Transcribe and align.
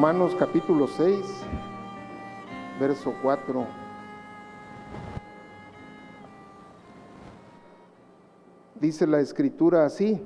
Romanos 0.00 0.34
capítulo 0.34 0.86
6, 0.86 1.20
verso 2.80 3.12
4. 3.20 3.66
Dice 8.80 9.06
la 9.06 9.20
escritura 9.20 9.84
así, 9.84 10.18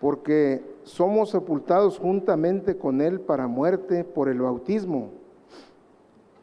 porque 0.00 0.64
somos 0.84 1.30
sepultados 1.30 1.98
juntamente 1.98 2.78
con 2.78 3.00
Él 3.00 3.18
para 3.18 3.48
muerte 3.48 4.04
por 4.04 4.28
el 4.28 4.42
bautismo, 4.42 5.10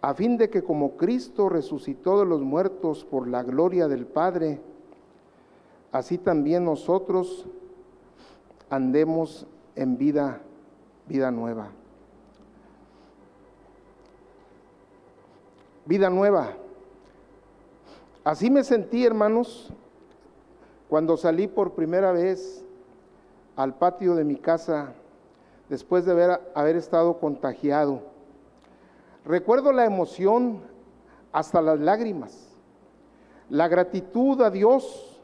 a 0.01 0.13
fin 0.15 0.35
de 0.37 0.49
que 0.49 0.61
como 0.61 0.97
Cristo 0.97 1.47
resucitó 1.47 2.19
de 2.19 2.25
los 2.25 2.41
muertos 2.41 3.05
por 3.05 3.29
la 3.29 3.43
gloria 3.43 3.87
del 3.87 4.05
Padre, 4.05 4.59
así 5.93 6.17
también 6.17 6.65
nosotros 6.65 7.47
andemos 8.69 9.47
en 9.77 9.97
vida, 9.97 10.41
vida 11.07 11.31
nueva. 11.31 11.69
Vida 15.85 16.09
nueva. 16.09 16.53
Así 18.23 18.49
me 18.49 18.63
sentí, 18.63 19.05
hermanos, 19.05 19.69
cuando 20.87 21.17
salí 21.17 21.47
por 21.47 21.73
primera 21.73 22.11
vez 22.11 22.63
al 23.55 23.75
patio 23.75 24.15
de 24.15 24.23
mi 24.23 24.37
casa 24.37 24.93
después 25.69 26.05
de 26.05 26.11
haber, 26.11 26.41
haber 26.55 26.77
estado 26.77 27.19
contagiado. 27.19 28.01
Recuerdo 29.25 29.71
la 29.71 29.85
emoción 29.85 30.61
hasta 31.31 31.61
las 31.61 31.79
lágrimas, 31.79 32.47
la 33.49 33.67
gratitud 33.67 34.41
a 34.41 34.49
Dios. 34.49 35.21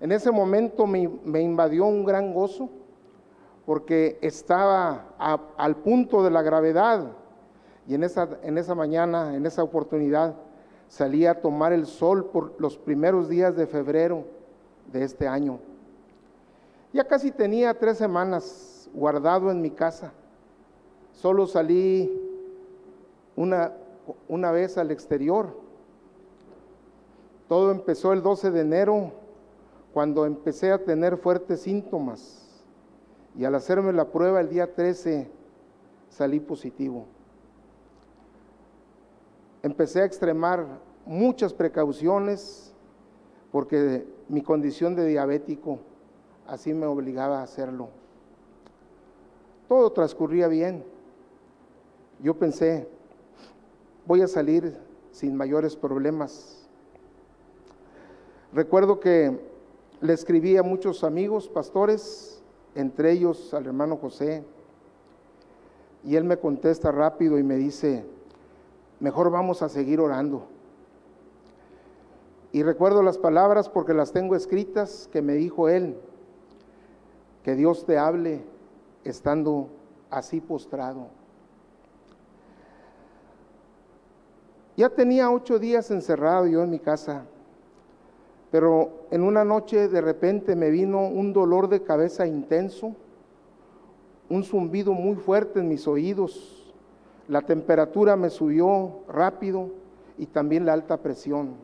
En 0.00 0.12
ese 0.12 0.30
momento 0.30 0.86
me, 0.86 1.08
me 1.24 1.42
invadió 1.42 1.84
un 1.86 2.04
gran 2.04 2.32
gozo 2.32 2.70
porque 3.70 4.18
estaba 4.20 5.14
al 5.56 5.76
punto 5.76 6.24
de 6.24 6.30
la 6.32 6.42
gravedad 6.42 7.12
y 7.86 7.94
en 7.94 8.02
esa, 8.02 8.28
en 8.42 8.58
esa 8.58 8.74
mañana, 8.74 9.36
en 9.36 9.46
esa 9.46 9.62
oportunidad, 9.62 10.34
salí 10.88 11.24
a 11.24 11.40
tomar 11.40 11.72
el 11.72 11.86
sol 11.86 12.30
por 12.32 12.60
los 12.60 12.76
primeros 12.76 13.28
días 13.28 13.54
de 13.54 13.68
febrero 13.68 14.24
de 14.92 15.04
este 15.04 15.28
año. 15.28 15.60
Ya 16.92 17.04
casi 17.04 17.30
tenía 17.30 17.72
tres 17.78 17.96
semanas 17.96 18.90
guardado 18.92 19.52
en 19.52 19.62
mi 19.62 19.70
casa. 19.70 20.12
Solo 21.12 21.46
salí 21.46 22.10
una, 23.36 23.72
una 24.26 24.50
vez 24.50 24.78
al 24.78 24.90
exterior. 24.90 25.56
Todo 27.46 27.70
empezó 27.70 28.12
el 28.12 28.20
12 28.20 28.50
de 28.50 28.62
enero, 28.62 29.12
cuando 29.94 30.26
empecé 30.26 30.72
a 30.72 30.84
tener 30.84 31.16
fuertes 31.18 31.60
síntomas. 31.60 32.39
Y 33.40 33.46
al 33.46 33.54
hacerme 33.54 33.94
la 33.94 34.04
prueba 34.04 34.42
el 34.42 34.50
día 34.50 34.74
13 34.74 35.26
salí 36.10 36.40
positivo. 36.40 37.06
Empecé 39.62 40.02
a 40.02 40.04
extremar 40.04 40.66
muchas 41.06 41.54
precauciones 41.54 42.74
porque 43.50 44.06
mi 44.28 44.42
condición 44.42 44.94
de 44.94 45.06
diabético 45.06 45.78
así 46.46 46.74
me 46.74 46.84
obligaba 46.84 47.40
a 47.40 47.44
hacerlo. 47.44 47.88
Todo 49.68 49.90
transcurría 49.90 50.46
bien. 50.46 50.84
Yo 52.22 52.34
pensé, 52.34 52.90
voy 54.04 54.20
a 54.20 54.28
salir 54.28 54.76
sin 55.12 55.34
mayores 55.34 55.76
problemas. 55.76 56.68
Recuerdo 58.52 59.00
que 59.00 59.40
le 60.02 60.12
escribí 60.12 60.58
a 60.58 60.62
muchos 60.62 61.04
amigos, 61.04 61.48
pastores, 61.48 62.39
entre 62.74 63.12
ellos 63.12 63.52
al 63.54 63.66
hermano 63.66 63.96
José, 63.96 64.44
y 66.04 66.16
él 66.16 66.24
me 66.24 66.38
contesta 66.38 66.90
rápido 66.90 67.38
y 67.38 67.42
me 67.42 67.56
dice, 67.56 68.04
mejor 69.00 69.30
vamos 69.30 69.62
a 69.62 69.68
seguir 69.68 70.00
orando. 70.00 70.46
Y 72.52 72.62
recuerdo 72.62 73.02
las 73.02 73.18
palabras 73.18 73.68
porque 73.68 73.94
las 73.94 74.12
tengo 74.12 74.34
escritas 74.34 75.08
que 75.12 75.22
me 75.22 75.34
dijo 75.34 75.68
él, 75.68 75.96
que 77.44 77.54
Dios 77.54 77.84
te 77.86 77.98
hable 77.98 78.44
estando 79.04 79.68
así 80.10 80.40
postrado. 80.40 81.08
Ya 84.76 84.88
tenía 84.88 85.30
ocho 85.30 85.58
días 85.58 85.90
encerrado 85.90 86.46
yo 86.46 86.62
en 86.62 86.70
mi 86.70 86.78
casa, 86.78 87.24
pero 88.50 89.06
en 89.10 89.22
una 89.22 89.44
noche 89.44 89.88
de 89.88 90.00
repente 90.00 90.56
me 90.56 90.70
vino 90.70 91.06
un 91.06 91.32
dolor 91.32 91.68
de 91.68 91.82
cabeza 91.82 92.26
intenso, 92.26 92.94
un 94.28 94.44
zumbido 94.44 94.92
muy 94.92 95.16
fuerte 95.16 95.60
en 95.60 95.68
mis 95.68 95.86
oídos, 95.86 96.72
la 97.28 97.42
temperatura 97.42 98.16
me 98.16 98.28
subió 98.28 99.00
rápido 99.08 99.70
y 100.18 100.26
también 100.26 100.66
la 100.66 100.72
alta 100.72 100.96
presión. 100.96 101.54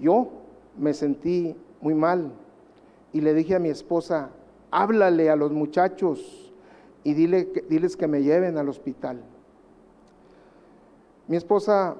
Yo 0.00 0.28
me 0.76 0.92
sentí 0.92 1.56
muy 1.80 1.94
mal 1.94 2.32
y 3.12 3.20
le 3.20 3.32
dije 3.32 3.54
a 3.54 3.60
mi 3.60 3.68
esposa, 3.68 4.30
háblale 4.72 5.30
a 5.30 5.36
los 5.36 5.52
muchachos 5.52 6.52
y 7.04 7.14
dile, 7.14 7.48
diles 7.68 7.96
que 7.96 8.08
me 8.08 8.22
lleven 8.22 8.58
al 8.58 8.68
hospital. 8.68 9.22
Mi 11.28 11.36
esposa 11.36 11.96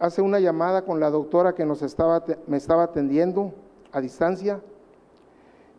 hace 0.00 0.22
una 0.22 0.40
llamada 0.40 0.82
con 0.82 0.98
la 0.98 1.10
doctora 1.10 1.54
que 1.54 1.66
nos 1.66 1.82
estaba, 1.82 2.24
me 2.46 2.56
estaba 2.56 2.84
atendiendo 2.84 3.52
a 3.92 4.00
distancia 4.00 4.60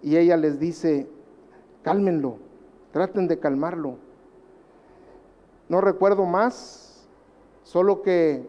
y 0.03 0.15
ella 0.15 0.37
les 0.37 0.59
dice, 0.59 1.09
cálmenlo, 1.81 2.37
traten 2.91 3.27
de 3.27 3.39
calmarlo. 3.39 3.95
No 5.67 5.81
recuerdo 5.81 6.25
más, 6.25 7.07
solo 7.63 8.03
que 8.03 8.47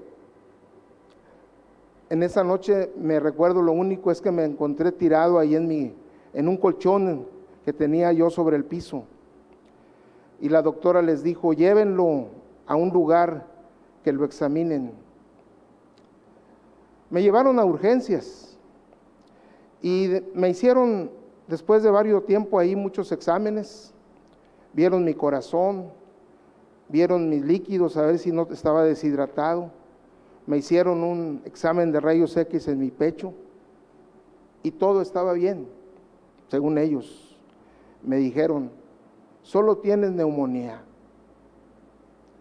en 2.11 2.23
esa 2.23 2.45
noche 2.45 2.93
me 2.97 3.19
recuerdo 3.19 3.63
lo 3.63 3.73
único 3.73 4.11
es 4.11 4.21
que 4.21 4.31
me 4.31 4.45
encontré 4.45 4.93
tirado 4.93 5.39
ahí 5.39 5.57
en 5.57 5.67
mi 5.67 5.95
en 6.35 6.49
un 6.49 6.57
colchón 6.57 7.27
que 7.65 7.73
tenía 7.73 8.13
yo 8.13 8.29
sobre 8.29 8.57
el 8.57 8.65
piso. 8.65 9.05
Y 10.41 10.49
la 10.49 10.61
doctora 10.61 11.01
les 11.01 11.23
dijo, 11.23 11.53
llévenlo 11.53 12.27
a 12.67 12.75
un 12.75 12.91
lugar 12.91 13.47
que 14.03 14.13
lo 14.13 14.25
examinen. 14.25 15.02
Me 17.13 17.23
llevaron 17.23 17.61
a 17.61 17.65
urgencias 17.65 18.59
y 19.81 20.09
me 20.35 20.49
hicieron, 20.49 21.13
después 21.47 21.85
de 21.85 21.91
varios 21.91 22.27
tiempo 22.27 22.59
ahí, 22.59 22.75
muchos 22.75 23.13
exámenes. 23.13 23.95
Vieron 24.73 25.05
mi 25.05 25.15
corazón, 25.15 25.93
vieron 26.89 27.29
mis 27.29 27.45
líquidos, 27.45 27.97
a 27.97 28.03
ver 28.03 28.19
si 28.19 28.33
no 28.33 28.49
estaba 28.51 28.83
deshidratado. 28.83 29.71
Me 30.47 30.57
hicieron 30.57 31.05
un 31.05 31.43
examen 31.45 31.93
de 31.93 32.01
rayos 32.01 32.37
X 32.37 32.67
en 32.67 32.81
mi 32.81 32.91
pecho 32.91 33.33
y 34.65 34.73
todo 34.73 35.01
estaba 35.01 35.35
bien 35.35 35.69
según 36.53 36.77
ellos, 36.77 37.35
me 38.03 38.17
dijeron, 38.17 38.71
solo 39.41 39.79
tienes 39.79 40.13
neumonía. 40.13 40.83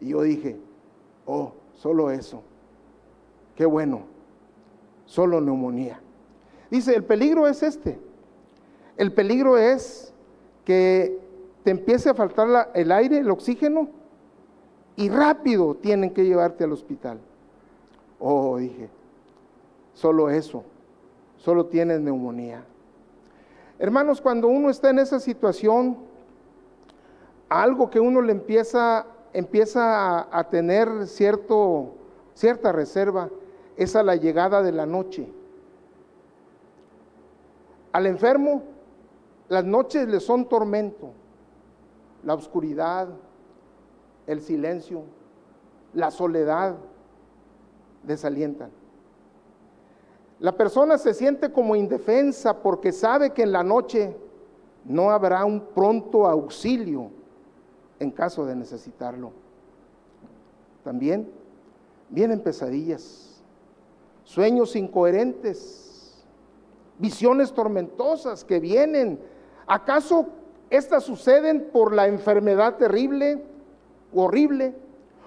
Y 0.02 0.10
yo 0.10 0.24
dije, 0.24 0.60
oh, 1.26 1.54
solo 1.76 2.12
eso. 2.12 2.44
Qué 3.56 3.66
bueno, 3.66 4.02
solo 5.12 5.42
neumonía. 5.42 6.00
Dice, 6.70 6.96
el 6.96 7.04
peligro 7.04 7.46
es 7.46 7.64
este. 7.64 8.00
El 8.96 9.12
peligro 9.12 9.58
es 9.58 10.14
que 10.64 11.20
te 11.66 11.72
empiece 11.72 12.10
a 12.10 12.14
faltar 12.14 12.72
el 12.74 12.94
aire, 12.94 13.18
el 13.18 13.30
oxígeno, 13.30 13.90
y 14.96 15.10
rápido 15.10 15.76
tienen 15.76 16.14
que 16.14 16.24
llevarte 16.24 16.64
al 16.64 16.72
hospital. 16.72 17.20
Oh, 18.22 18.56
dije, 18.56 18.90
solo 19.94 20.30
eso, 20.30 20.64
solo 21.36 21.66
tienes 21.66 22.00
neumonía. 22.00 22.64
Hermanos, 23.80 24.22
cuando 24.22 24.48
uno 24.48 24.70
está 24.70 24.92
en 24.92 25.00
esa 25.00 25.20
situación, 25.20 25.98
algo 27.50 27.90
que 27.90 28.00
uno 28.00 28.22
le 28.22 28.32
empieza, 28.32 29.06
empieza 29.34 30.26
a, 30.32 30.50
tener 30.50 30.88
cierta 31.08 32.72
reserva 32.72 33.30
es 33.78 33.96
a 33.96 34.04
la 34.04 34.16
llegada 34.16 34.62
de 34.62 34.72
la 34.72 34.86
noche. 34.86 35.28
Al 37.92 38.06
enfermo, 38.06 38.64
las 39.50 39.66
noches 39.66 40.08
le 40.08 40.20
son 40.20 40.48
tormento, 40.48 41.12
la 42.24 42.34
oscuridad, 42.34 43.10
el 44.28 44.42
silencio, 44.42 45.04
la 45.94 46.12
soledad 46.12 46.76
desalientan. 48.04 48.72
La 50.40 50.54
persona 50.58 50.98
se 50.98 51.14
siente 51.14 51.52
como 51.52 51.76
indefensa 51.76 52.62
porque 52.62 52.92
sabe 52.92 53.32
que 53.32 53.44
en 53.44 53.52
la 53.52 53.64
noche 53.64 54.16
no 54.86 55.12
habrá 55.12 55.46
un 55.46 55.62
pronto 55.62 56.26
auxilio 56.26 57.12
en 58.00 58.10
caso 58.10 58.46
de 58.46 58.56
necesitarlo. 58.56 59.32
También 60.84 61.30
vienen 62.10 62.40
pesadillas, 62.40 63.31
sueños 64.32 64.76
incoherentes, 64.76 66.24
visiones 66.98 67.52
tormentosas 67.52 68.46
que 68.46 68.60
vienen. 68.60 69.20
¿Acaso 69.68 70.28
estas 70.70 71.04
suceden 71.04 71.70
por 71.74 71.94
la 71.94 72.08
enfermedad 72.08 72.78
terrible 72.78 73.44
horrible, 74.14 74.76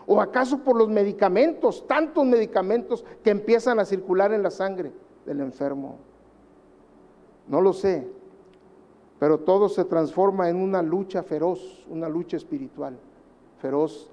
o 0.07 0.21
acaso 0.21 0.59
por 0.59 0.77
los 0.77 0.89
medicamentos, 0.89 1.87
tantos 1.87 2.25
medicamentos 2.25 3.05
que 3.23 3.31
empiezan 3.31 3.79
a 3.79 3.85
circular 3.85 4.33
en 4.33 4.43
la 4.43 4.51
sangre 4.51 4.93
del 5.25 5.41
enfermo. 5.41 5.97
No 7.49 7.61
lo 7.61 7.73
sé, 7.73 8.07
pero 9.19 9.41
todo 9.41 9.69
se 9.69 9.85
transforma 9.85 10.49
en 10.49 10.57
una 10.57 10.83
lucha 10.83 11.23
feroz, 11.23 11.87
una 11.89 12.09
lucha 12.09 12.37
espiritual 12.37 12.99
feroz 13.59 14.11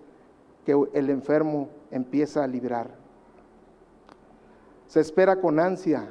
que 0.66 0.78
el 0.94 1.10
enfermo 1.10 1.70
empieza 1.92 2.44
a 2.44 2.48
librar. 2.48 3.01
Se 4.92 5.00
espera 5.00 5.38
con 5.38 5.58
ansia, 5.58 6.10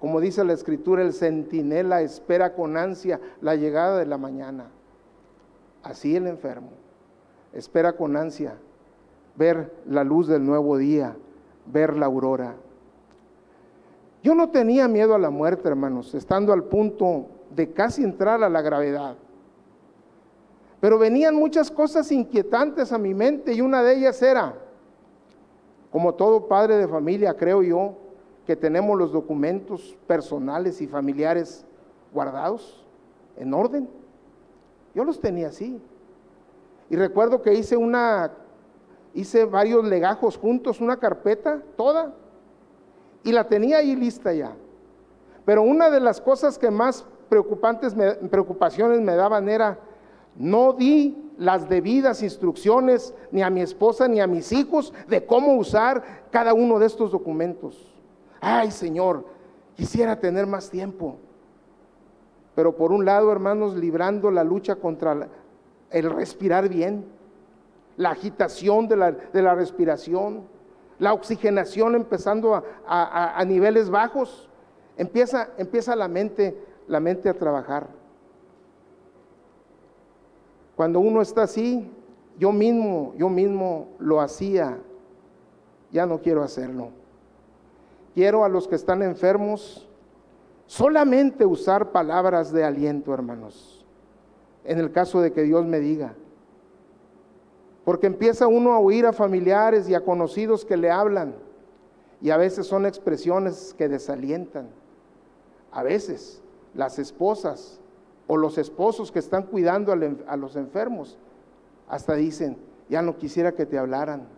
como 0.00 0.18
dice 0.18 0.42
la 0.42 0.54
escritura, 0.54 1.02
el 1.02 1.12
centinela 1.12 2.00
espera 2.00 2.54
con 2.54 2.78
ansia 2.78 3.20
la 3.42 3.56
llegada 3.56 3.98
de 3.98 4.06
la 4.06 4.16
mañana. 4.16 4.70
Así 5.82 6.16
el 6.16 6.26
enfermo 6.26 6.70
espera 7.52 7.92
con 7.92 8.16
ansia 8.16 8.54
ver 9.36 9.70
la 9.86 10.02
luz 10.02 10.28
del 10.28 10.46
nuevo 10.46 10.78
día, 10.78 11.14
ver 11.66 11.94
la 11.94 12.06
aurora. 12.06 12.54
Yo 14.22 14.34
no 14.34 14.48
tenía 14.48 14.88
miedo 14.88 15.14
a 15.14 15.18
la 15.18 15.28
muerte, 15.28 15.68
hermanos, 15.68 16.14
estando 16.14 16.54
al 16.54 16.64
punto 16.64 17.26
de 17.54 17.70
casi 17.74 18.02
entrar 18.02 18.42
a 18.42 18.48
la 18.48 18.62
gravedad. 18.62 19.14
Pero 20.80 20.98
venían 20.98 21.34
muchas 21.34 21.70
cosas 21.70 22.10
inquietantes 22.10 22.92
a 22.92 22.98
mi 22.98 23.12
mente 23.12 23.52
y 23.52 23.60
una 23.60 23.82
de 23.82 23.94
ellas 23.94 24.22
era, 24.22 24.54
como 25.90 26.14
todo 26.14 26.48
padre 26.48 26.78
de 26.78 26.88
familia, 26.88 27.34
creo 27.34 27.62
yo, 27.62 27.98
que 28.46 28.56
tenemos 28.56 28.98
los 28.98 29.12
documentos 29.12 29.96
personales 30.06 30.80
y 30.80 30.86
familiares 30.86 31.64
guardados 32.12 32.84
en 33.36 33.54
orden. 33.54 33.88
Yo 34.94 35.04
los 35.04 35.20
tenía 35.20 35.48
así. 35.48 35.80
Y 36.90 36.96
recuerdo 36.96 37.40
que 37.40 37.54
hice 37.54 37.76
una, 37.76 38.32
hice 39.14 39.44
varios 39.44 39.84
legajos 39.84 40.36
juntos, 40.36 40.80
una 40.80 40.98
carpeta 40.98 41.62
toda, 41.76 42.12
y 43.24 43.32
la 43.32 43.48
tenía 43.48 43.78
ahí 43.78 43.94
lista 43.96 44.32
ya. 44.32 44.52
Pero 45.44 45.62
una 45.62 45.90
de 45.90 46.00
las 46.00 46.20
cosas 46.20 46.58
que 46.58 46.70
más 46.70 47.06
preocupantes, 47.28 47.94
preocupaciones 48.30 49.00
me 49.00 49.14
daban 49.14 49.48
era, 49.48 49.78
no 50.36 50.72
di 50.72 51.16
las 51.38 51.68
debidas 51.68 52.22
instrucciones 52.22 53.14
ni 53.30 53.42
a 53.42 53.50
mi 53.50 53.60
esposa 53.60 54.06
ni 54.08 54.20
a 54.20 54.26
mis 54.26 54.52
hijos 54.52 54.92
de 55.08 55.24
cómo 55.24 55.54
usar 55.54 56.02
cada 56.30 56.54
uno 56.54 56.78
de 56.78 56.86
estos 56.86 57.10
documentos. 57.10 57.91
Ay 58.44 58.72
Señor, 58.72 59.24
quisiera 59.76 60.18
tener 60.18 60.48
más 60.48 60.68
tiempo. 60.68 61.16
Pero 62.56 62.74
por 62.74 62.90
un 62.90 63.04
lado, 63.04 63.30
hermanos, 63.30 63.76
librando 63.76 64.32
la 64.32 64.42
lucha 64.42 64.74
contra 64.74 65.28
el 65.90 66.10
respirar 66.10 66.68
bien, 66.68 67.04
la 67.96 68.10
agitación 68.10 68.88
de 68.88 68.96
la, 68.96 69.54
respiración, 69.54 70.42
la 70.98 71.12
oxigenación 71.12 71.94
empezando 71.94 72.64
a, 72.84 73.44
niveles 73.46 73.88
bajos, 73.88 74.48
empieza, 74.96 75.50
empieza 75.56 75.94
la, 75.94 76.08
mente, 76.08 76.58
la 76.88 76.98
mente 76.98 77.28
a 77.28 77.34
trabajar. 77.34 77.86
Cuando 80.74 80.98
uno 80.98 81.22
está 81.22 81.44
así, 81.44 81.88
yo 82.40 82.50
mismo, 82.50 83.14
yo 83.16 83.28
mismo 83.28 83.86
lo 84.00 84.20
hacía, 84.20 84.78
ya 85.92 86.06
no 86.06 86.18
quiero 86.18 86.42
hacerlo. 86.42 87.01
Quiero 88.14 88.44
a 88.44 88.48
los 88.48 88.68
que 88.68 88.74
están 88.74 89.02
enfermos 89.02 89.88
solamente 90.66 91.46
usar 91.46 91.92
palabras 91.92 92.52
de 92.52 92.64
aliento, 92.64 93.14
hermanos, 93.14 93.86
en 94.64 94.78
el 94.78 94.92
caso 94.92 95.20
de 95.20 95.32
que 95.32 95.42
Dios 95.42 95.64
me 95.64 95.80
diga. 95.80 96.14
Porque 97.84 98.06
empieza 98.06 98.46
uno 98.46 98.72
a 98.72 98.78
oír 98.78 99.06
a 99.06 99.12
familiares 99.12 99.88
y 99.88 99.94
a 99.94 100.04
conocidos 100.04 100.64
que 100.64 100.76
le 100.76 100.90
hablan 100.90 101.34
y 102.20 102.30
a 102.30 102.36
veces 102.36 102.66
son 102.66 102.86
expresiones 102.86 103.74
que 103.76 103.88
desalientan. 103.88 104.68
A 105.72 105.82
veces 105.82 106.40
las 106.74 106.98
esposas 106.98 107.80
o 108.28 108.36
los 108.36 108.58
esposos 108.58 109.10
que 109.10 109.18
están 109.18 109.42
cuidando 109.44 109.92
a 109.92 110.36
los 110.36 110.56
enfermos 110.56 111.18
hasta 111.88 112.14
dicen, 112.14 112.56
ya 112.88 113.02
no 113.02 113.18
quisiera 113.18 113.52
que 113.52 113.66
te 113.66 113.78
hablaran, 113.78 114.28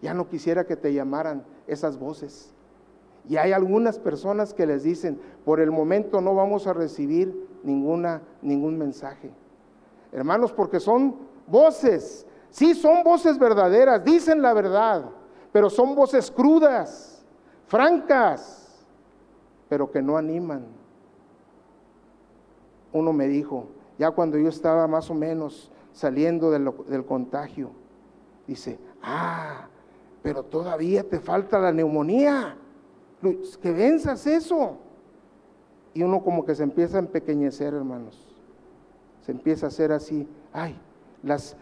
ya 0.00 0.14
no 0.14 0.28
quisiera 0.28 0.64
que 0.64 0.76
te 0.76 0.94
llamaran 0.94 1.44
esas 1.66 1.98
voces. 1.98 2.54
Y 3.30 3.36
hay 3.36 3.52
algunas 3.52 3.96
personas 3.96 4.52
que 4.52 4.66
les 4.66 4.82
dicen, 4.82 5.20
por 5.44 5.60
el 5.60 5.70
momento 5.70 6.20
no 6.20 6.34
vamos 6.34 6.66
a 6.66 6.72
recibir 6.72 7.48
ninguna, 7.62 8.22
ningún 8.42 8.76
mensaje. 8.76 9.30
Hermanos, 10.10 10.52
porque 10.52 10.80
son 10.80 11.14
voces, 11.46 12.26
sí 12.48 12.74
son 12.74 13.04
voces 13.04 13.38
verdaderas, 13.38 14.02
dicen 14.04 14.42
la 14.42 14.52
verdad, 14.52 15.04
pero 15.52 15.70
son 15.70 15.94
voces 15.94 16.28
crudas, 16.28 17.24
francas, 17.68 18.84
pero 19.68 19.88
que 19.92 20.02
no 20.02 20.16
animan. 20.16 20.66
Uno 22.92 23.12
me 23.12 23.28
dijo, 23.28 23.66
ya 23.96 24.10
cuando 24.10 24.38
yo 24.38 24.48
estaba 24.48 24.88
más 24.88 25.08
o 25.08 25.14
menos 25.14 25.70
saliendo 25.92 26.50
del, 26.50 26.68
del 26.88 27.04
contagio, 27.04 27.70
dice, 28.48 28.80
ah, 29.04 29.68
pero 30.20 30.42
todavía 30.42 31.08
te 31.08 31.20
falta 31.20 31.60
la 31.60 31.70
neumonía 31.70 32.56
que 33.60 33.72
venzas 33.72 34.26
eso. 34.26 34.78
Y 35.92 36.02
uno 36.02 36.22
como 36.22 36.44
que 36.44 36.54
se 36.54 36.62
empieza 36.62 36.96
a 36.96 37.00
empequeñecer, 37.00 37.74
hermanos. 37.74 38.26
Se 39.22 39.32
empieza 39.32 39.66
a 39.66 39.68
hacer 39.68 39.92
así, 39.92 40.28
ay, 40.52 40.78
las, 41.22 41.56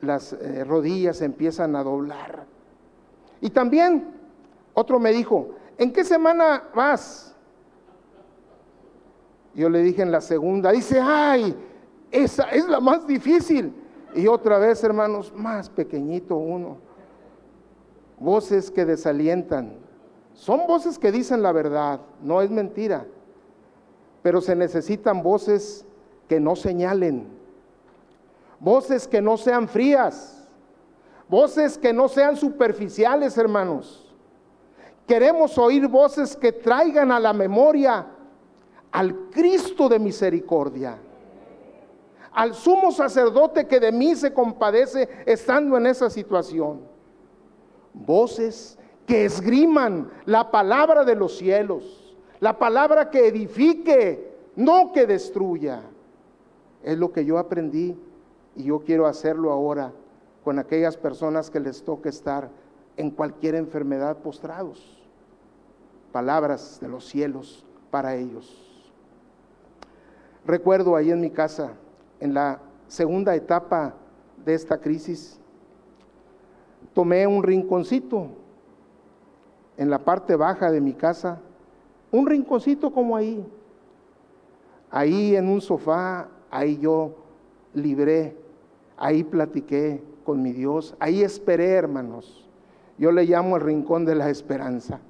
las 0.00 0.34
eh, 0.34 0.64
rodillas 0.64 1.16
se 1.16 1.24
empiezan 1.24 1.74
a 1.74 1.82
doblar. 1.82 2.46
Y 3.40 3.50
también 3.50 4.14
otro 4.74 4.98
me 5.00 5.10
dijo, 5.10 5.50
¿en 5.78 5.92
qué 5.92 6.04
semana 6.04 6.64
vas? 6.74 7.34
Yo 9.54 9.68
le 9.68 9.82
dije 9.82 10.02
en 10.02 10.12
la 10.12 10.20
segunda, 10.20 10.70
dice, 10.70 11.00
ay, 11.00 11.54
esa 12.10 12.44
es 12.50 12.66
la 12.68 12.80
más 12.80 13.06
difícil. 13.06 13.74
Y 14.14 14.26
otra 14.26 14.58
vez, 14.58 14.82
hermanos, 14.84 15.32
más 15.34 15.68
pequeñito 15.70 16.36
uno. 16.36 16.78
Voces 18.18 18.70
que 18.70 18.84
desalientan, 18.84 19.74
son 20.34 20.66
voces 20.66 20.98
que 20.98 21.12
dicen 21.12 21.42
la 21.42 21.52
verdad, 21.52 22.00
no 22.22 22.40
es 22.40 22.50
mentira, 22.50 23.06
pero 24.22 24.40
se 24.40 24.56
necesitan 24.56 25.22
voces 25.22 25.84
que 26.28 26.40
no 26.40 26.56
señalen, 26.56 27.26
voces 28.60 29.06
que 29.06 29.20
no 29.20 29.36
sean 29.36 29.68
frías, 29.68 30.48
voces 31.28 31.76
que 31.76 31.92
no 31.92 32.08
sean 32.08 32.36
superficiales, 32.36 33.36
hermanos. 33.36 34.14
Queremos 35.06 35.58
oír 35.58 35.88
voces 35.88 36.36
que 36.36 36.52
traigan 36.52 37.10
a 37.10 37.20
la 37.20 37.32
memoria 37.32 38.06
al 38.92 39.30
Cristo 39.30 39.88
de 39.88 39.98
misericordia, 39.98 40.98
al 42.32 42.54
sumo 42.54 42.92
sacerdote 42.92 43.66
que 43.66 43.80
de 43.80 43.92
mí 43.92 44.14
se 44.14 44.32
compadece 44.32 45.08
estando 45.26 45.76
en 45.76 45.86
esa 45.86 46.08
situación. 46.08 46.80
Voces 47.92 48.78
que 49.06 49.24
esgriman 49.24 50.10
la 50.24 50.50
palabra 50.50 51.04
de 51.04 51.14
los 51.14 51.36
cielos, 51.36 52.16
la 52.40 52.58
palabra 52.58 53.10
que 53.10 53.28
edifique, 53.28 54.32
no 54.56 54.92
que 54.92 55.06
destruya. 55.06 55.82
Es 56.82 56.98
lo 56.98 57.12
que 57.12 57.24
yo 57.24 57.38
aprendí 57.38 57.96
y 58.56 58.64
yo 58.64 58.80
quiero 58.80 59.06
hacerlo 59.06 59.52
ahora 59.52 59.92
con 60.44 60.58
aquellas 60.58 60.96
personas 60.96 61.50
que 61.50 61.60
les 61.60 61.82
toque 61.82 62.08
estar 62.08 62.50
en 62.96 63.10
cualquier 63.10 63.54
enfermedad 63.54 64.18
postrados. 64.18 64.98
Palabras 66.10 66.78
de 66.80 66.88
los 66.88 67.06
cielos 67.06 67.64
para 67.90 68.16
ellos. 68.16 68.58
Recuerdo 70.44 70.96
ahí 70.96 71.10
en 71.10 71.20
mi 71.20 71.30
casa, 71.30 71.72
en 72.18 72.34
la 72.34 72.60
segunda 72.88 73.34
etapa 73.34 73.94
de 74.44 74.54
esta 74.54 74.78
crisis, 74.78 75.38
tomé 76.92 77.26
un 77.26 77.42
rinconcito 77.42 78.41
en 79.76 79.90
la 79.90 79.98
parte 79.98 80.36
baja 80.36 80.70
de 80.70 80.80
mi 80.80 80.92
casa, 80.92 81.40
un 82.10 82.26
rinconcito 82.26 82.92
como 82.92 83.16
ahí. 83.16 83.44
Ahí 84.90 85.34
en 85.34 85.48
un 85.48 85.60
sofá, 85.60 86.28
ahí 86.50 86.78
yo 86.78 87.14
libré, 87.72 88.36
ahí 88.96 89.24
platiqué 89.24 90.02
con 90.24 90.42
mi 90.42 90.52
Dios, 90.52 90.94
ahí 91.00 91.22
esperé, 91.22 91.70
hermanos. 91.70 92.48
Yo 92.98 93.10
le 93.10 93.24
llamo 93.24 93.56
el 93.56 93.62
rincón 93.62 94.04
de 94.04 94.14
la 94.14 94.28
esperanza. 94.28 95.00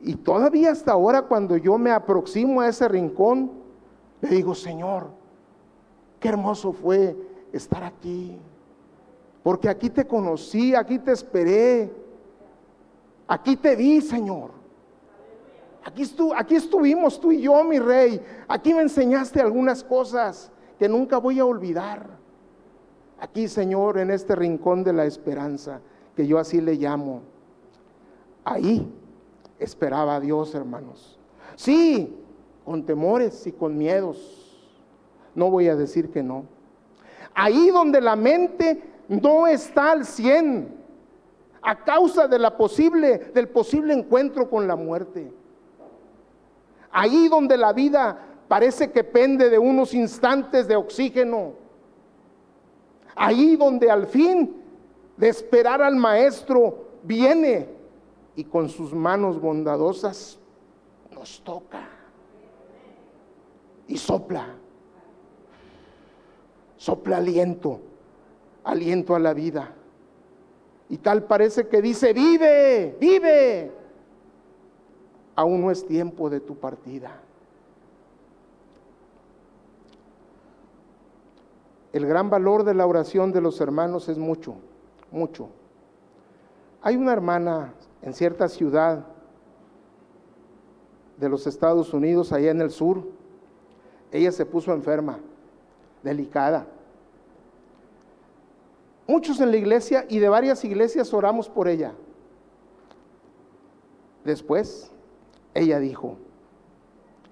Y 0.00 0.14
todavía 0.14 0.70
hasta 0.70 0.92
ahora 0.92 1.22
cuando 1.22 1.56
yo 1.56 1.76
me 1.76 1.90
aproximo 1.90 2.60
a 2.60 2.68
ese 2.68 2.88
rincón, 2.88 3.50
le 4.20 4.28
digo, 4.28 4.54
Señor, 4.54 5.08
qué 6.20 6.28
hermoso 6.28 6.72
fue 6.72 7.16
estar 7.52 7.82
aquí. 7.82 8.38
Porque 9.42 9.68
aquí 9.68 9.90
te 9.90 10.06
conocí, 10.06 10.74
aquí 10.74 10.98
te 10.98 11.12
esperé, 11.12 11.92
Aquí 13.30 13.54
te 13.54 13.76
vi, 13.76 14.00
Señor. 14.00 14.50
Aquí, 15.84 16.56
estuvimos 16.56 17.20
tú 17.20 17.30
y 17.30 17.42
yo, 17.42 17.62
mi 17.62 17.78
rey. 17.78 18.20
Aquí 18.48 18.74
me 18.74 18.82
enseñaste 18.82 19.40
algunas 19.40 19.84
cosas 19.84 20.50
que 20.80 20.88
nunca 20.88 21.18
voy 21.18 21.38
a 21.38 21.44
olvidar. 21.44 22.08
Aquí, 23.20 23.46
Señor, 23.46 23.98
en 23.98 24.10
este 24.10 24.34
rincón 24.34 24.82
de 24.82 24.92
la 24.92 25.04
esperanza, 25.04 25.80
que 26.16 26.26
yo 26.26 26.40
así 26.40 26.60
le 26.60 26.74
llamo. 26.74 27.22
Ahí 28.44 28.92
esperaba 29.60 30.16
a 30.16 30.20
Dios, 30.20 30.52
hermanos. 30.56 31.16
Sí, 31.54 32.12
con 32.64 32.84
temores 32.84 33.46
y 33.46 33.52
con 33.52 33.78
miedos. 33.78 34.60
No 35.36 35.52
voy 35.52 35.68
a 35.68 35.76
decir 35.76 36.10
que 36.10 36.24
no. 36.24 36.46
Ahí 37.32 37.70
donde 37.70 38.00
la 38.00 38.16
mente 38.16 38.82
no 39.08 39.46
está 39.46 39.92
al 39.92 40.04
100 40.04 40.79
a 41.62 41.84
causa 41.84 42.26
del 42.28 42.50
posible 42.52 43.92
encuentro 43.92 44.48
con 44.48 44.66
la 44.66 44.76
muerte. 44.76 45.32
Ahí 46.90 47.28
donde 47.28 47.56
la 47.56 47.72
vida 47.72 48.18
parece 48.48 48.90
que 48.90 49.04
pende 49.04 49.48
de 49.48 49.58
unos 49.58 49.94
instantes 49.94 50.66
de 50.66 50.76
oxígeno. 50.76 51.52
Ahí 53.14 53.56
donde 53.56 53.90
al 53.90 54.06
fin 54.06 54.56
de 55.16 55.28
esperar 55.28 55.82
al 55.82 55.96
maestro 55.96 56.86
viene 57.02 57.68
y 58.34 58.44
con 58.44 58.68
sus 58.68 58.94
manos 58.94 59.40
bondadosas 59.40 60.38
nos 61.12 61.42
toca 61.42 61.86
y 63.86 63.98
sopla. 63.98 64.46
Sopla 66.76 67.18
aliento, 67.18 67.80
aliento 68.64 69.14
a 69.14 69.18
la 69.18 69.34
vida. 69.34 69.74
Y 70.90 70.98
tal 70.98 71.22
parece 71.22 71.68
que 71.68 71.80
dice, 71.80 72.12
vive, 72.12 72.96
vive. 73.00 73.70
Aún 75.36 75.60
no 75.60 75.70
es 75.70 75.86
tiempo 75.86 76.28
de 76.28 76.40
tu 76.40 76.56
partida. 76.56 77.12
El 81.92 82.06
gran 82.06 82.28
valor 82.28 82.64
de 82.64 82.74
la 82.74 82.86
oración 82.86 83.30
de 83.32 83.40
los 83.40 83.60
hermanos 83.60 84.08
es 84.08 84.18
mucho, 84.18 84.56
mucho. 85.12 85.48
Hay 86.82 86.96
una 86.96 87.12
hermana 87.12 87.72
en 88.02 88.12
cierta 88.12 88.48
ciudad 88.48 89.06
de 91.18 91.28
los 91.28 91.46
Estados 91.46 91.94
Unidos, 91.94 92.32
allá 92.32 92.50
en 92.50 92.62
el 92.62 92.70
sur. 92.70 93.04
Ella 94.10 94.32
se 94.32 94.44
puso 94.44 94.72
enferma, 94.72 95.20
delicada. 96.02 96.66
Muchos 99.10 99.40
en 99.40 99.50
la 99.50 99.56
iglesia 99.56 100.06
y 100.08 100.20
de 100.20 100.28
varias 100.28 100.64
iglesias 100.64 101.12
oramos 101.12 101.48
por 101.48 101.66
ella. 101.66 101.94
Después, 104.24 104.92
ella 105.52 105.80
dijo, 105.80 106.16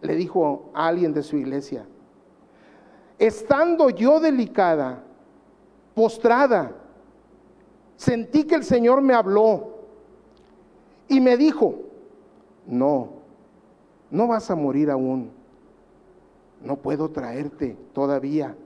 le 0.02 0.16
dijo 0.16 0.73
a 0.75 0.88
alguien 0.88 1.14
de 1.14 1.23
su 1.23 1.37
iglesia, 1.37 1.87
estando 3.16 3.90
yo 3.90 4.18
delicada, 4.18 5.04
postrada, 5.94 6.73
sentí 7.94 8.42
que 8.42 8.56
el 8.56 8.64
Señor 8.64 9.00
me 9.00 9.14
habló 9.14 9.76
y 11.06 11.20
me 11.20 11.37
dijo, 11.37 11.76
no, 12.66 13.11
no 14.11 14.26
vas 14.26 14.50
a 14.50 14.56
morir 14.56 14.90
aún, 14.90 15.30
no 16.61 16.75
puedo 16.75 17.08
traerte 17.08 17.76
todavía. 17.92 18.56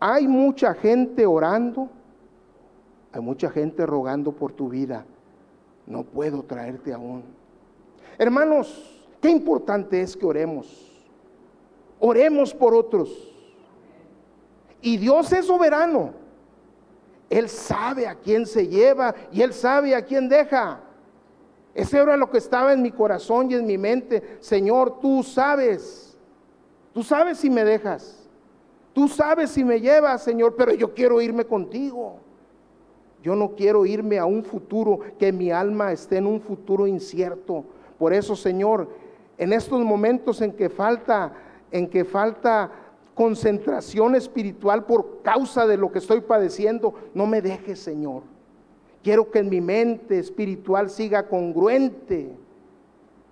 Hay 0.00 0.26
mucha 0.26 0.72
gente 0.72 1.26
orando 1.26 1.90
hay 3.14 3.20
mucha 3.20 3.48
gente 3.48 3.86
rogando 3.86 4.32
por 4.32 4.52
tu 4.52 4.68
vida. 4.68 5.06
No 5.86 6.02
puedo 6.02 6.42
traerte 6.42 6.92
aún. 6.92 7.22
Hermanos, 8.18 9.06
qué 9.20 9.30
importante 9.30 10.00
es 10.00 10.16
que 10.16 10.26
oremos. 10.26 11.06
Oremos 12.00 12.52
por 12.52 12.74
otros. 12.74 13.32
Y 14.82 14.96
Dios 14.96 15.32
es 15.32 15.46
soberano. 15.46 16.12
Él 17.30 17.48
sabe 17.48 18.08
a 18.08 18.16
quién 18.16 18.46
se 18.46 18.66
lleva 18.66 19.14
y 19.30 19.42
Él 19.42 19.52
sabe 19.52 19.94
a 19.94 20.04
quién 20.04 20.28
deja. 20.28 20.80
Ese 21.72 21.98
era 21.98 22.16
lo 22.16 22.28
que 22.28 22.38
estaba 22.38 22.72
en 22.72 22.82
mi 22.82 22.90
corazón 22.90 23.48
y 23.48 23.54
en 23.54 23.64
mi 23.64 23.78
mente. 23.78 24.38
Señor, 24.40 24.98
tú 24.98 25.22
sabes. 25.22 26.18
Tú 26.92 27.04
sabes 27.04 27.38
si 27.38 27.48
me 27.48 27.64
dejas. 27.64 28.28
Tú 28.92 29.06
sabes 29.06 29.50
si 29.50 29.62
me 29.62 29.80
llevas, 29.80 30.24
Señor, 30.24 30.56
pero 30.56 30.74
yo 30.74 30.92
quiero 30.94 31.20
irme 31.20 31.44
contigo. 31.44 32.23
Yo 33.24 33.34
no 33.34 33.52
quiero 33.56 33.86
irme 33.86 34.18
a 34.18 34.26
un 34.26 34.44
futuro, 34.44 34.98
que 35.18 35.32
mi 35.32 35.50
alma 35.50 35.92
esté 35.92 36.18
en 36.18 36.26
un 36.26 36.42
futuro 36.42 36.86
incierto. 36.86 37.64
Por 37.98 38.12
eso, 38.12 38.36
Señor, 38.36 38.86
en 39.38 39.54
estos 39.54 39.80
momentos 39.80 40.42
en 40.42 40.52
que 40.52 40.68
falta, 40.68 41.32
en 41.72 41.88
que 41.88 42.04
falta 42.04 42.70
concentración 43.14 44.14
espiritual 44.14 44.84
por 44.84 45.22
causa 45.22 45.66
de 45.66 45.78
lo 45.78 45.90
que 45.90 46.00
estoy 46.00 46.20
padeciendo, 46.20 46.92
no 47.14 47.26
me 47.26 47.40
dejes, 47.40 47.78
Señor. 47.78 48.24
Quiero 49.02 49.30
que 49.30 49.42
mi 49.42 49.62
mente 49.62 50.18
espiritual 50.18 50.90
siga 50.90 51.26
congruente, 51.26 52.30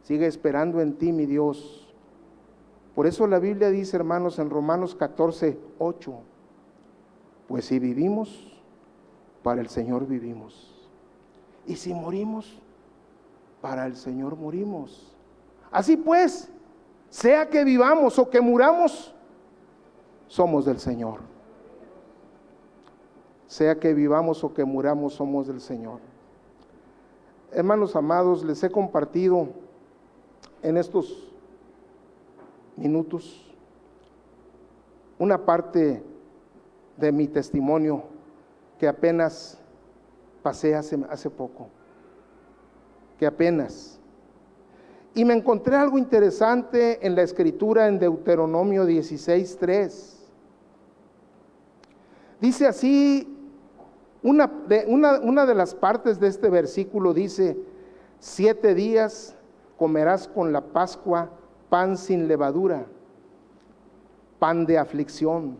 siga 0.04 0.26
esperando 0.26 0.80
en 0.80 0.94
ti, 0.94 1.12
mi 1.12 1.26
Dios. 1.26 1.86
Por 2.94 3.06
eso 3.06 3.26
la 3.26 3.38
Biblia 3.38 3.68
dice, 3.68 3.98
hermanos, 3.98 4.38
en 4.38 4.48
Romanos 4.48 4.94
14, 4.94 5.58
8, 5.78 6.14
pues 7.46 7.66
si 7.66 7.78
vivimos, 7.78 8.51
para 9.42 9.60
el 9.60 9.68
Señor 9.68 10.06
vivimos. 10.06 10.72
Y 11.66 11.76
si 11.76 11.94
morimos, 11.94 12.60
para 13.60 13.86
el 13.86 13.96
Señor 13.96 14.36
morimos. 14.36 15.12
Así 15.70 15.96
pues, 15.96 16.50
sea 17.08 17.48
que 17.48 17.64
vivamos 17.64 18.18
o 18.18 18.28
que 18.28 18.40
muramos, 18.40 19.14
somos 20.28 20.64
del 20.64 20.78
Señor. 20.78 21.20
Sea 23.46 23.78
que 23.78 23.92
vivamos 23.94 24.42
o 24.44 24.52
que 24.52 24.64
muramos, 24.64 25.14
somos 25.14 25.46
del 25.46 25.60
Señor. 25.60 26.00
Hermanos 27.52 27.94
amados, 27.96 28.44
les 28.44 28.62
he 28.62 28.70
compartido 28.70 29.48
en 30.62 30.76
estos 30.78 31.30
minutos 32.76 33.52
una 35.18 35.44
parte 35.44 36.02
de 36.96 37.12
mi 37.12 37.28
testimonio 37.28 38.04
que 38.82 38.88
apenas 38.88 39.56
pasé 40.42 40.74
hace, 40.74 41.30
poco, 41.30 41.68
que 43.16 43.24
apenas. 43.24 44.00
Y 45.14 45.24
me 45.24 45.34
encontré 45.34 45.76
algo 45.76 45.98
interesante 45.98 46.98
en 47.06 47.14
la 47.14 47.22
escritura 47.22 47.86
en 47.86 48.00
Deuteronomio 48.00 48.84
16.3. 48.84 50.16
Dice 52.40 52.66
así, 52.66 53.38
una 54.20 54.50
una, 54.88 55.20
una 55.20 55.46
de 55.46 55.54
las 55.54 55.76
partes 55.76 56.18
de 56.18 56.26
este 56.26 56.50
versículo 56.50 57.14
dice, 57.14 57.56
siete 58.18 58.74
días 58.74 59.36
comerás 59.78 60.26
con 60.26 60.52
la 60.52 60.60
Pascua 60.60 61.30
pan 61.70 61.96
sin 61.96 62.26
levadura, 62.26 62.86
pan 64.40 64.66
de 64.66 64.76
aflicción 64.76 65.56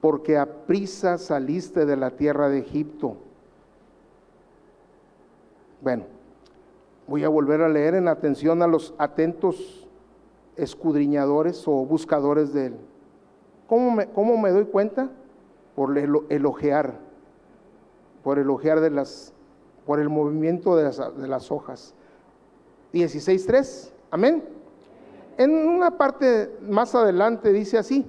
porque 0.00 0.38
a 0.38 0.46
prisa 0.46 1.18
saliste 1.18 1.84
de 1.84 1.96
la 1.96 2.12
tierra 2.12 2.48
de 2.48 2.58
Egipto. 2.58 3.16
Bueno, 5.82 6.04
voy 7.06 7.24
a 7.24 7.28
volver 7.28 7.60
a 7.62 7.68
leer 7.68 7.94
en 7.94 8.08
atención 8.08 8.62
a 8.62 8.66
los 8.66 8.94
atentos 8.98 9.86
escudriñadores 10.56 11.66
o 11.66 11.84
buscadores 11.84 12.52
de 12.52 12.66
él. 12.66 12.74
¿Cómo 13.66 13.90
me, 13.90 14.06
cómo 14.08 14.36
me 14.36 14.50
doy 14.50 14.64
cuenta? 14.64 15.10
Por 15.76 15.96
elogiar, 15.96 16.94
por 18.22 18.38
elogiar 18.38 18.80
de 18.80 18.90
las, 18.90 19.32
por 19.86 20.00
el 20.00 20.08
movimiento 20.08 20.76
de 20.76 20.84
las, 20.84 21.16
de 21.16 21.28
las 21.28 21.50
hojas. 21.50 21.94
16.3, 22.92 23.90
amén. 24.10 24.44
En 25.38 25.68
una 25.68 25.96
parte 25.96 26.50
más 26.60 26.94
adelante 26.94 27.52
dice 27.52 27.78
así, 27.78 28.06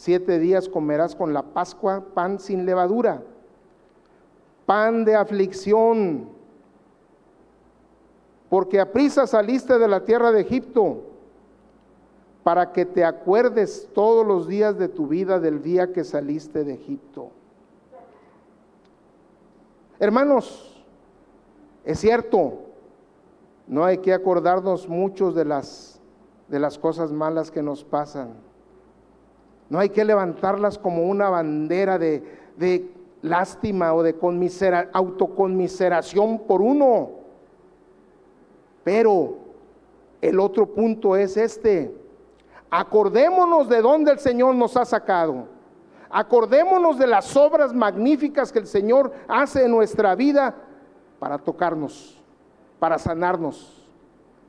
Siete 0.00 0.38
días 0.38 0.66
comerás 0.66 1.14
con 1.14 1.34
la 1.34 1.42
Pascua 1.42 2.02
pan 2.14 2.38
sin 2.38 2.64
levadura, 2.64 3.22
pan 4.64 5.04
de 5.04 5.14
aflicción, 5.14 6.26
porque 8.48 8.80
a 8.80 8.92
prisa 8.92 9.26
saliste 9.26 9.78
de 9.78 9.86
la 9.86 10.06
tierra 10.06 10.32
de 10.32 10.40
Egipto, 10.40 11.02
para 12.42 12.72
que 12.72 12.86
te 12.86 13.04
acuerdes 13.04 13.90
todos 13.92 14.26
los 14.26 14.48
días 14.48 14.78
de 14.78 14.88
tu 14.88 15.06
vida 15.06 15.38
del 15.38 15.60
día 15.60 15.92
que 15.92 16.02
saliste 16.02 16.64
de 16.64 16.72
Egipto. 16.72 17.28
Hermanos, 19.98 20.82
es 21.84 21.98
cierto, 21.98 22.54
no 23.66 23.84
hay 23.84 23.98
que 23.98 24.14
acordarnos 24.14 24.88
muchos 24.88 25.34
de 25.34 25.44
las, 25.44 26.00
de 26.48 26.58
las 26.58 26.78
cosas 26.78 27.12
malas 27.12 27.50
que 27.50 27.62
nos 27.62 27.84
pasan 27.84 28.48
no 29.70 29.78
hay 29.78 29.88
que 29.88 30.04
levantarlas 30.04 30.76
como 30.76 31.04
una 31.04 31.30
bandera 31.30 31.96
de, 31.96 32.90
lástima 33.22 33.94
o 33.94 34.02
de 34.02 34.16
autoconmiseración 34.92 36.40
por 36.40 36.60
uno. 36.60 37.10
Pero 38.82 39.36
el 40.20 40.40
otro 40.40 40.66
punto 40.66 41.14
es 41.14 41.36
este. 41.36 41.94
Acordémonos 42.68 43.68
de 43.68 43.80
dónde 43.80 44.10
el 44.10 44.18
Señor 44.18 44.56
nos 44.56 44.76
ha 44.76 44.84
sacado. 44.84 45.46
Acordémonos 46.10 46.98
de 46.98 47.06
las 47.06 47.36
obras 47.36 47.72
magníficas 47.72 48.50
que 48.50 48.58
el 48.58 48.66
Señor 48.66 49.12
hace 49.28 49.66
en 49.66 49.70
nuestra 49.70 50.16
vida 50.16 50.56
para 51.20 51.38
tocarnos, 51.38 52.20
para 52.80 52.98
sanarnos. 52.98 53.88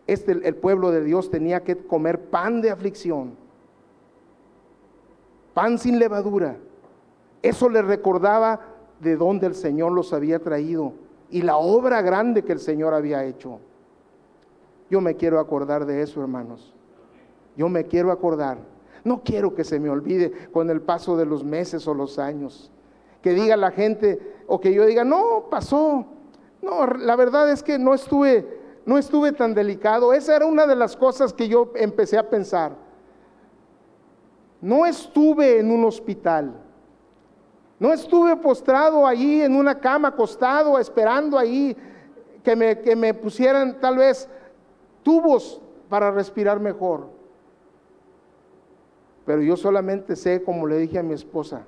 Este, 0.08 0.32
el 0.32 0.56
pueblo 0.56 0.90
de 0.90 1.04
Dios 1.04 1.30
tenía 1.30 1.64
que 1.64 1.78
comer 1.78 2.30
pan 2.32 2.62
de 2.62 2.72
aflicción, 2.72 3.38
pan 5.54 5.78
sin 5.78 6.00
levadura. 6.00 6.58
Eso 7.42 7.70
le 7.70 7.82
recordaba 7.82 8.60
de 9.00 9.16
dónde 9.16 9.48
el 9.48 9.56
Señor 9.56 9.92
los 9.92 10.14
había 10.14 10.40
traído 10.40 10.94
y 11.30 11.42
la 11.42 11.58
obra 11.58 12.02
grande 12.02 12.44
que 12.44 12.52
el 12.52 12.60
Señor 12.60 12.94
había 12.94 13.24
hecho. 13.26 13.60
Yo 14.90 15.02
me 15.02 15.16
quiero 15.16 15.40
acordar 15.40 15.86
de 15.86 16.02
eso, 16.02 16.22
hermanos. 16.22 16.74
Yo 17.56 17.70
me 17.70 17.86
quiero 17.86 18.12
acordar. 18.12 18.58
No 19.04 19.22
quiero 19.24 19.56
que 19.56 19.64
se 19.64 19.80
me 19.80 19.90
olvide 19.90 20.32
con 20.52 20.70
el 20.70 20.82
paso 20.82 21.18
de 21.18 21.26
los 21.26 21.44
meses 21.44 21.88
o 21.88 21.94
los 21.94 22.20
años. 22.20 22.70
Que 23.22 23.34
diga 23.34 23.56
la 23.56 23.72
gente 23.72 24.20
o 24.48 24.60
que 24.60 24.74
yo 24.74 24.86
diga, 24.86 25.04
no, 25.04 25.46
pasó. 25.50 26.06
No, 26.62 26.86
la 26.86 27.16
verdad 27.16 27.50
es 27.52 27.64
que 27.64 27.80
no 27.80 27.94
estuve, 27.94 28.46
no 28.86 28.98
estuve 28.98 29.32
tan 29.32 29.54
delicado. 29.54 30.14
Esa 30.14 30.36
era 30.36 30.46
una 30.46 30.68
de 30.68 30.76
las 30.76 30.96
cosas 30.96 31.34
que 31.34 31.48
yo 31.48 31.72
empecé 31.76 32.18
a 32.18 32.30
pensar. 32.30 32.76
No 34.62 34.86
estuve 34.86 35.60
en 35.60 35.72
un 35.72 35.84
hospital. 35.86 36.54
No 37.80 37.92
estuve 37.92 38.36
postrado 38.38 39.08
allí 39.08 39.42
en 39.42 39.56
una 39.56 39.80
cama, 39.80 40.10
acostado, 40.10 40.78
esperando 40.78 41.38
ahí 41.38 41.76
que 42.44 42.56
me, 42.56 42.80
que 42.80 42.96
me 42.96 43.14
pusieran 43.14 43.80
tal 43.80 43.98
vez 43.98 44.30
tubos 45.02 45.60
para 45.90 46.12
respirar 46.12 46.60
mejor. 46.60 47.08
Pero 49.26 49.42
yo 49.42 49.58
solamente 49.58 50.16
sé, 50.16 50.44
como 50.44 50.68
le 50.68 50.78
dije 50.78 51.00
a 51.00 51.04
mi 51.04 51.14
esposa, 51.14 51.64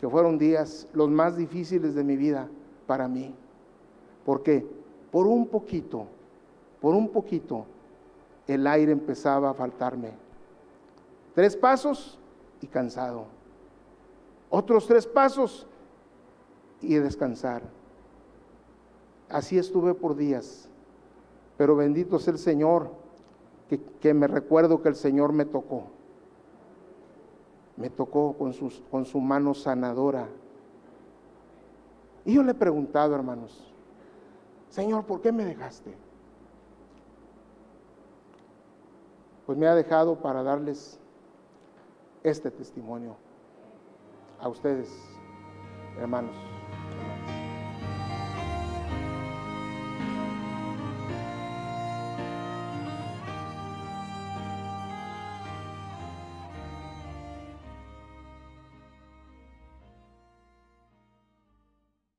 que 0.00 0.08
fueron 0.08 0.38
días 0.38 0.86
los 0.92 1.08
más 1.08 1.36
difíciles 1.36 1.94
de 1.94 2.04
mi 2.04 2.16
vida 2.16 2.48
para 2.86 3.08
mí. 3.08 3.34
porque 4.24 4.66
Por 5.10 5.26
un 5.26 5.46
poquito, 5.46 6.06
por 6.80 6.94
un 6.94 7.08
poquito, 7.08 7.64
el 8.46 8.66
aire 8.66 8.92
empezaba 8.92 9.50
a 9.50 9.54
faltarme. 9.54 10.25
Tres 11.36 11.54
pasos 11.54 12.18
y 12.62 12.66
cansado. 12.66 13.26
Otros 14.48 14.86
tres 14.86 15.06
pasos 15.06 15.66
y 16.80 16.94
descansar. 16.94 17.60
Así 19.28 19.58
estuve 19.58 19.92
por 19.92 20.16
días. 20.16 20.70
Pero 21.58 21.76
bendito 21.76 22.18
sea 22.18 22.32
el 22.32 22.38
Señor, 22.38 22.90
que, 23.68 23.78
que 23.78 24.14
me 24.14 24.26
recuerdo 24.28 24.80
que 24.80 24.88
el 24.88 24.94
Señor 24.94 25.34
me 25.34 25.44
tocó. 25.44 25.88
Me 27.76 27.90
tocó 27.90 28.32
con, 28.38 28.54
sus, 28.54 28.82
con 28.90 29.04
su 29.04 29.20
mano 29.20 29.52
sanadora. 29.52 30.28
Y 32.24 32.32
yo 32.32 32.42
le 32.44 32.52
he 32.52 32.54
preguntado, 32.54 33.14
hermanos, 33.14 33.74
Señor, 34.70 35.04
¿por 35.04 35.20
qué 35.20 35.32
me 35.32 35.44
dejaste? 35.44 35.94
Pues 39.44 39.58
me 39.58 39.66
ha 39.66 39.74
dejado 39.74 40.16
para 40.16 40.42
darles 40.42 40.98
este 42.28 42.50
testimonio 42.50 43.16
a 44.40 44.48
ustedes, 44.48 44.88
hermanos. 45.98 46.34